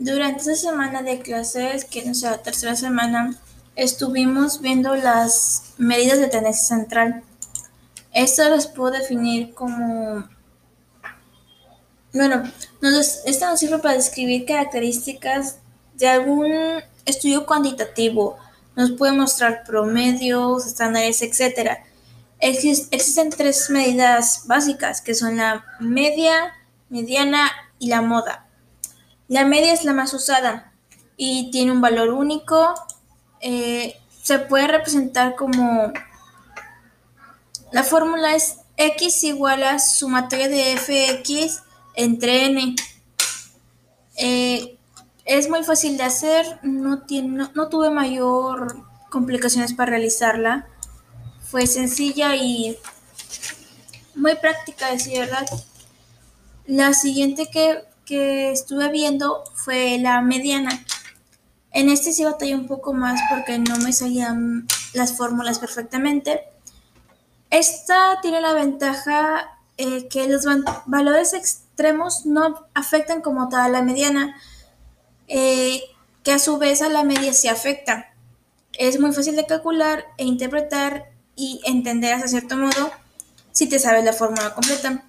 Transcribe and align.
Durante 0.00 0.40
esa 0.40 0.54
semana 0.70 1.02
de 1.02 1.20
clases, 1.20 1.84
que 1.84 1.98
es 1.98 2.22
la 2.22 2.38
tercera 2.38 2.74
semana, 2.74 3.36
estuvimos 3.76 4.62
viendo 4.62 4.96
las 4.96 5.74
medidas 5.76 6.18
de 6.18 6.28
tendencia 6.28 6.78
central. 6.78 7.22
Esto 8.14 8.48
las 8.48 8.66
puedo 8.66 8.92
definir 8.92 9.52
como... 9.52 10.26
Bueno, 12.14 12.50
nos, 12.80 13.20
esto 13.26 13.44
nos 13.44 13.60
sirve 13.60 13.78
para 13.78 13.92
describir 13.92 14.46
características 14.46 15.58
de 15.96 16.08
algún 16.08 16.50
estudio 17.04 17.44
cuantitativo. 17.44 18.38
Nos 18.76 18.92
puede 18.92 19.12
mostrar 19.12 19.64
promedios, 19.64 20.64
estándares, 20.66 21.20
etc. 21.20 21.72
existen 22.40 23.28
tres 23.28 23.68
medidas 23.68 24.44
básicas, 24.46 25.02
que 25.02 25.14
son 25.14 25.36
la 25.36 25.62
media, 25.78 26.54
mediana 26.88 27.50
y 27.78 27.88
la 27.88 28.00
moda. 28.00 28.46
La 29.30 29.44
media 29.44 29.72
es 29.72 29.84
la 29.84 29.92
más 29.92 30.12
usada 30.12 30.72
y 31.16 31.52
tiene 31.52 31.70
un 31.70 31.80
valor 31.80 32.10
único. 32.10 32.74
Eh, 33.40 33.96
se 34.20 34.40
puede 34.40 34.66
representar 34.66 35.36
como 35.36 35.92
la 37.70 37.84
fórmula 37.84 38.34
es 38.34 38.56
x 38.76 39.22
igual 39.22 39.62
a 39.62 39.78
sumatoria 39.78 40.48
de 40.48 40.76
fx 40.76 41.62
entre 41.94 42.46
n. 42.46 42.74
Eh, 44.16 44.76
es 45.24 45.48
muy 45.48 45.62
fácil 45.62 45.96
de 45.96 46.02
hacer, 46.02 46.58
no, 46.64 47.02
tiene, 47.02 47.48
no, 47.54 47.68
tuve 47.68 47.90
mayor 47.90 48.82
complicaciones 49.10 49.74
para 49.74 49.90
realizarla. 49.90 50.66
Fue 51.48 51.68
sencilla 51.68 52.34
y 52.34 52.76
muy 54.16 54.34
práctica, 54.34 54.90
decir 54.90 55.20
verdad. 55.20 55.46
La 56.66 56.94
siguiente 56.94 57.48
que, 57.48 57.84
que 58.10 58.50
estuve 58.50 58.90
viendo 58.90 59.44
fue 59.54 59.96
la 60.00 60.20
mediana. 60.20 60.84
En 61.70 61.88
este 61.88 62.12
sí 62.12 62.24
batallé 62.24 62.56
un 62.56 62.66
poco 62.66 62.92
más 62.92 63.20
porque 63.30 63.56
no 63.60 63.76
me 63.78 63.92
salían 63.92 64.66
las 64.94 65.16
fórmulas 65.16 65.60
perfectamente. 65.60 66.42
Esta 67.50 68.18
tiene 68.20 68.40
la 68.40 68.52
ventaja 68.52 69.56
eh, 69.76 70.08
que 70.08 70.26
los 70.26 70.44
valores 70.86 71.34
extremos 71.34 72.26
no 72.26 72.66
afectan 72.74 73.22
como 73.22 73.48
tal 73.48 73.70
la 73.70 73.82
mediana, 73.82 74.36
eh, 75.28 75.80
que 76.24 76.32
a 76.32 76.40
su 76.40 76.58
vez 76.58 76.82
a 76.82 76.88
la 76.88 77.04
media 77.04 77.32
sí 77.32 77.46
afecta. 77.46 78.12
Es 78.72 78.98
muy 78.98 79.12
fácil 79.12 79.36
de 79.36 79.46
calcular 79.46 80.04
e 80.18 80.24
interpretar 80.24 81.12
y 81.36 81.60
entender 81.64 82.14
hasta 82.14 82.26
cierto 82.26 82.56
modo 82.56 82.90
si 83.52 83.68
te 83.68 83.78
sabes 83.78 84.04
la 84.04 84.12
fórmula 84.12 84.52
completa. 84.52 85.04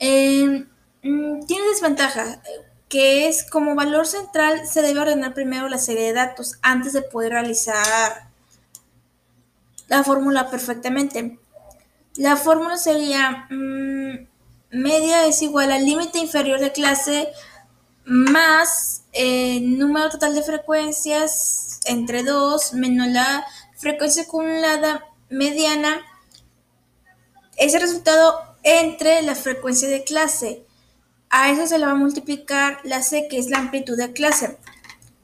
Eh, 0.00 0.66
mm, 1.02 1.46
tiene 1.46 1.68
desventaja, 1.68 2.42
que 2.88 3.28
es 3.28 3.48
como 3.48 3.74
valor 3.74 4.06
central 4.06 4.66
se 4.66 4.82
debe 4.82 5.00
ordenar 5.00 5.34
primero 5.34 5.68
la 5.68 5.78
serie 5.78 6.06
de 6.06 6.12
datos 6.14 6.58
antes 6.62 6.92
de 6.92 7.02
poder 7.02 7.32
realizar 7.32 8.28
la 9.88 10.04
fórmula 10.04 10.50
perfectamente. 10.50 11.38
La 12.16 12.36
fórmula 12.36 12.76
sería 12.76 13.46
mm, 13.50 14.26
media 14.70 15.26
es 15.26 15.42
igual 15.42 15.72
al 15.72 15.84
límite 15.84 16.18
inferior 16.18 16.60
de 16.60 16.72
clase 16.72 17.28
más 18.04 19.04
el 19.12 19.56
eh, 19.56 19.60
número 19.60 20.08
total 20.08 20.34
de 20.34 20.42
frecuencias 20.42 21.80
entre 21.84 22.22
2 22.22 22.74
menos 22.74 23.08
la 23.08 23.46
frecuencia 23.76 24.22
acumulada 24.24 25.04
mediana. 25.28 26.00
Ese 27.56 27.78
resultado 27.78 28.40
entre 28.62 29.22
la 29.22 29.34
frecuencia 29.34 29.88
de 29.88 30.04
clase. 30.04 30.64
A 31.30 31.50
eso 31.50 31.66
se 31.66 31.78
le 31.78 31.86
va 31.86 31.92
a 31.92 31.96
multiplicar 31.96 32.78
la 32.84 33.02
C, 33.02 33.28
que 33.28 33.38
es 33.38 33.50
la 33.50 33.58
amplitud 33.58 33.96
de 33.96 34.12
clase. 34.12 34.58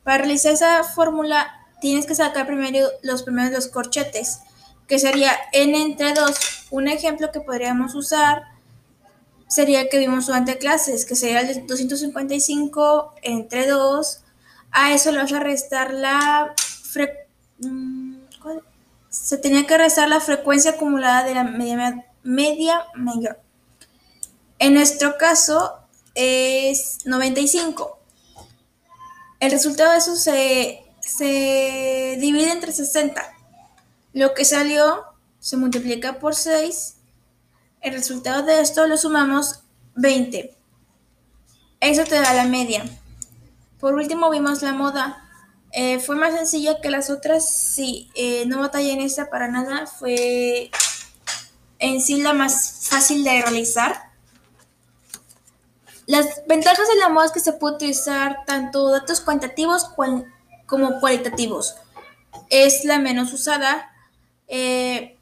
Para 0.02 0.18
realizar 0.18 0.52
esa 0.52 0.84
fórmula 0.84 1.46
tienes 1.80 2.06
que 2.06 2.14
sacar 2.14 2.46
primero 2.46 2.88
los 3.02 3.22
primeros 3.22 3.52
dos 3.52 3.68
corchetes 3.68 4.40
que 4.86 4.98
sería 4.98 5.32
n 5.52 5.80
entre 5.80 6.12
2. 6.12 6.66
Un 6.70 6.88
ejemplo 6.88 7.30
que 7.32 7.40
podríamos 7.40 7.94
usar 7.94 8.42
sería 9.48 9.82
el 9.82 9.88
que 9.88 9.98
vimos 9.98 10.26
durante 10.26 10.58
clases, 10.58 11.04
que 11.04 11.14
sería 11.14 11.40
el 11.40 11.66
255 11.66 13.14
entre 13.22 13.66
2. 13.66 14.20
A 14.72 14.92
eso 14.92 15.12
le 15.12 15.18
vas 15.18 15.32
a 15.32 15.40
restar 15.40 15.94
la 15.94 16.54
mm, 17.58 18.14
se 19.08 19.38
tenía 19.38 19.64
que 19.66 19.78
restar 19.78 20.08
la 20.08 20.20
frecuencia 20.20 20.72
acumulada 20.72 21.22
de 21.22 21.34
la 21.34 21.44
media, 21.44 22.04
media 22.24 22.84
mayor. 22.94 23.38
En 24.58 24.74
nuestro 24.74 25.16
caso 25.18 25.83
es 26.14 26.98
95. 27.04 27.98
El 29.40 29.50
resultado 29.50 29.92
de 29.92 29.98
eso 29.98 30.16
se, 30.16 30.84
se 31.00 32.16
divide 32.20 32.52
entre 32.52 32.72
60. 32.72 33.22
Lo 34.12 34.34
que 34.34 34.44
salió 34.44 35.04
se 35.38 35.56
multiplica 35.56 36.18
por 36.18 36.34
6. 36.34 36.96
El 37.80 37.92
resultado 37.92 38.42
de 38.42 38.60
esto 38.60 38.86
lo 38.86 38.96
sumamos 38.96 39.60
20. 39.96 40.56
Eso 41.80 42.04
te 42.04 42.14
da 42.14 42.32
la 42.32 42.44
media. 42.44 42.84
Por 43.78 43.94
último 43.94 44.30
vimos 44.30 44.62
la 44.62 44.72
moda. 44.72 45.20
Eh, 45.72 45.98
fue 45.98 46.14
más 46.14 46.32
sencilla 46.32 46.80
que 46.80 46.88
las 46.88 47.10
otras, 47.10 47.50
sí, 47.50 48.08
eh, 48.14 48.44
no 48.46 48.60
batallé 48.60 48.92
en 48.92 49.00
esta 49.00 49.28
para 49.28 49.48
nada, 49.48 49.88
fue 49.88 50.70
en 51.80 52.00
sí 52.00 52.22
la 52.22 52.32
más 52.32 52.86
fácil 52.88 53.24
de 53.24 53.42
realizar. 53.42 54.13
Las 56.06 56.42
ventajas 56.46 56.86
de 56.88 56.96
la 56.96 57.08
moda 57.08 57.26
es 57.26 57.32
que 57.32 57.40
se 57.40 57.54
puede 57.54 57.76
utilizar 57.76 58.44
tanto 58.46 58.90
datos 58.90 59.20
cuantitativos 59.20 59.90
como 60.66 61.00
cualitativos. 61.00 61.76
Es 62.50 62.84
la 62.84 62.98
menos 62.98 63.32
usada, 63.32 63.90
eh, 64.48 65.16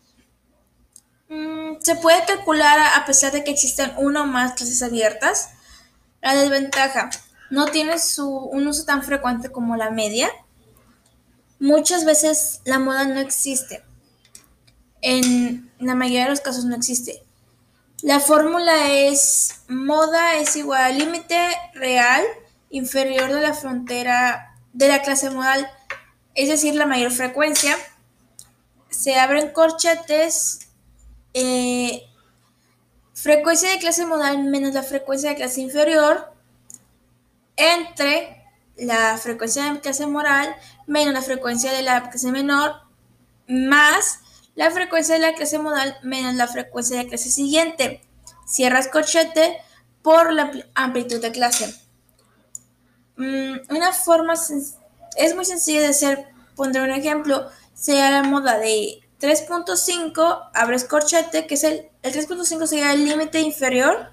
mm, 1.28 1.76
se 1.80 1.94
puede 1.96 2.24
calcular 2.24 2.78
a 2.96 3.04
pesar 3.06 3.32
de 3.32 3.44
que 3.44 3.52
existan 3.52 3.94
una 3.98 4.22
o 4.22 4.26
más 4.26 4.54
clases 4.54 4.82
abiertas. 4.82 5.50
La 6.20 6.34
desventaja, 6.34 7.10
no 7.50 7.66
tiene 7.66 7.98
su, 7.98 8.26
un 8.26 8.66
uso 8.66 8.84
tan 8.84 9.02
frecuente 9.02 9.50
como 9.50 9.76
la 9.76 9.90
media. 9.90 10.30
Muchas 11.60 12.04
veces 12.04 12.60
la 12.64 12.78
moda 12.78 13.04
no 13.04 13.20
existe. 13.20 13.84
En 15.02 15.70
la 15.78 15.94
mayoría 15.94 16.24
de 16.24 16.30
los 16.30 16.40
casos 16.40 16.64
no 16.64 16.74
existe. 16.74 17.22
La 18.02 18.18
fórmula 18.18 18.90
es 18.90 19.62
moda 19.68 20.34
es 20.34 20.56
igual 20.56 20.82
al 20.82 20.98
límite 20.98 21.56
real 21.74 22.24
inferior 22.70 23.32
de 23.32 23.40
la 23.40 23.54
frontera 23.54 24.56
de 24.72 24.88
la 24.88 25.02
clase 25.02 25.30
modal, 25.30 25.70
es 26.34 26.48
decir, 26.48 26.74
la 26.74 26.86
mayor 26.86 27.12
frecuencia. 27.12 27.76
Se 28.90 29.14
abren 29.14 29.52
corchetes, 29.52 30.68
eh, 31.32 32.02
frecuencia 33.14 33.70
de 33.70 33.78
clase 33.78 34.04
modal 34.04 34.42
menos 34.42 34.74
la 34.74 34.82
frecuencia 34.82 35.30
de 35.30 35.36
clase 35.36 35.60
inferior, 35.60 36.34
entre 37.54 38.44
la 38.78 39.16
frecuencia 39.16 39.72
de 39.72 39.78
clase 39.78 40.08
moral 40.08 40.56
menos 40.88 41.14
la 41.14 41.22
frecuencia 41.22 41.70
de 41.70 41.82
la 41.82 42.10
clase 42.10 42.32
menor, 42.32 42.74
más 43.46 44.21
la 44.54 44.70
frecuencia 44.70 45.14
de 45.14 45.20
la 45.20 45.34
clase 45.34 45.58
modal 45.58 45.96
menos 46.02 46.34
la 46.34 46.46
frecuencia 46.48 46.96
de 46.96 47.04
la 47.04 47.08
clase 47.08 47.30
siguiente. 47.30 48.02
Cierras 48.46 48.88
corchete 48.88 49.58
por 50.02 50.32
la 50.32 50.50
amplitud 50.74 51.20
de 51.20 51.32
clase. 51.32 51.74
Mm, 53.16 53.54
una 53.70 53.92
forma 53.92 54.34
es 54.34 55.34
muy 55.34 55.44
sencilla 55.44 55.80
de 55.80 55.88
hacer, 55.88 56.26
pondré 56.56 56.82
un 56.82 56.90
ejemplo 56.90 57.48
sea 57.74 58.10
la 58.10 58.22
moda 58.22 58.58
de 58.58 59.00
3.5, 59.20 60.50
abres 60.54 60.84
corchete, 60.84 61.46
que 61.46 61.54
es 61.54 61.64
el, 61.64 61.88
el 62.02 62.12
3.5 62.12 62.66
sería 62.66 62.92
el 62.92 63.04
límite 63.04 63.40
inferior 63.40 64.10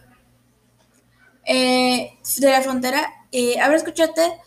eh, 1.46 2.18
de 2.38 2.50
la 2.50 2.62
frontera, 2.62 3.08
eh, 3.32 3.60
abres 3.60 3.84
corchete, 3.84 4.40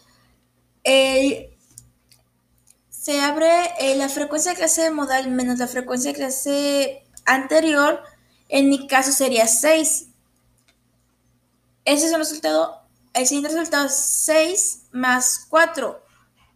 se 3.02 3.20
abre 3.20 3.50
eh, 3.80 3.96
la 3.96 4.08
frecuencia 4.08 4.52
de 4.52 4.58
clase 4.58 4.88
modal 4.92 5.28
menos 5.28 5.58
la 5.58 5.66
frecuencia 5.66 6.12
de 6.12 6.16
clase 6.16 7.04
anterior, 7.24 8.00
en 8.48 8.68
mi 8.68 8.86
caso 8.86 9.10
sería 9.10 9.48
6. 9.48 10.06
Ese 11.84 12.06
es 12.06 12.12
el 12.12 12.18
resultado, 12.20 12.80
el 13.12 13.26
siguiente 13.26 13.48
resultado 13.48 13.86
es 13.86 13.94
6 13.96 14.82
más 14.92 15.46
4. 15.48 16.00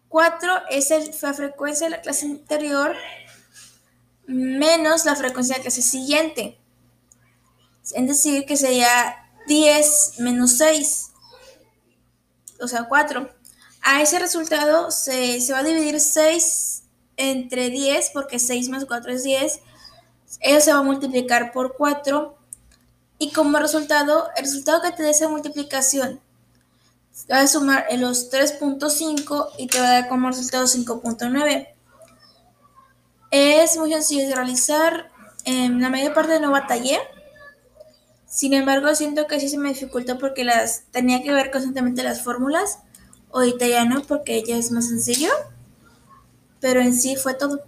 4 0.07 0.53
es 0.69 1.21
la 1.21 1.33
frecuencia 1.33 1.87
de 1.87 1.97
la 1.97 2.01
clase 2.01 2.27
anterior 2.27 2.95
menos 4.25 5.03
la 5.03 5.17
frecuencia 5.17 5.55
de 5.55 5.59
la 5.59 5.63
clase 5.63 5.81
siguiente. 5.81 6.57
Es 7.93 8.07
decir, 8.07 8.45
que 8.45 8.55
sería 8.55 9.17
10 9.47 10.19
menos 10.19 10.51
6, 10.53 11.11
o 12.61 12.69
sea, 12.69 12.85
4. 12.85 13.36
A 13.89 14.01
ese 14.01 14.19
resultado 14.19 14.91
se, 14.91 15.39
se 15.39 15.53
va 15.53 15.59
a 15.59 15.63
dividir 15.63 16.01
6 16.01 16.83
entre 17.15 17.69
10, 17.69 18.09
porque 18.13 18.37
6 18.37 18.67
más 18.67 18.83
4 18.83 19.13
es 19.13 19.23
10. 19.23 19.61
Eso 20.41 20.59
se 20.59 20.73
va 20.73 20.79
a 20.79 20.83
multiplicar 20.83 21.53
por 21.53 21.77
4. 21.77 22.37
Y 23.17 23.31
como 23.31 23.57
resultado, 23.59 24.27
el 24.35 24.43
resultado 24.43 24.81
que 24.81 24.91
te 24.91 25.03
dé 25.03 25.11
esa 25.11 25.29
multiplicación 25.29 26.19
Vas 27.29 27.43
a 27.43 27.47
sumar 27.47 27.85
los 27.93 28.29
3.5 28.29 29.51
y 29.57 29.67
te 29.67 29.79
va 29.79 29.87
a 29.87 29.91
dar 29.91 30.09
como 30.09 30.27
resultado 30.27 30.65
5.9. 30.65 31.69
Es 33.31 33.77
muy 33.77 33.93
sencillo 33.93 34.27
de 34.27 34.35
realizar. 34.35 35.11
En 35.45 35.81
la 35.81 35.89
mayor 35.89 36.13
parte 36.13 36.41
no 36.41 36.51
batallé. 36.51 36.99
Sin 38.25 38.53
embargo, 38.53 38.93
siento 38.95 39.27
que 39.27 39.39
sí 39.39 39.47
se 39.47 39.57
me 39.57 39.69
dificultó 39.69 40.17
porque 40.17 40.43
las 40.43 40.83
tenía 40.91 41.23
que 41.23 41.31
ver 41.31 41.51
constantemente 41.51 42.03
las 42.03 42.21
fórmulas. 42.21 42.79
Ahorita 43.31 43.67
ya 43.67 43.85
no, 43.85 44.01
porque 44.03 44.43
ya 44.43 44.57
es 44.57 44.71
más 44.71 44.87
sencillo. 44.87 45.29
Pero 46.59 46.81
en 46.81 46.93
sí 46.93 47.15
fue 47.15 47.33
todo. 47.33 47.61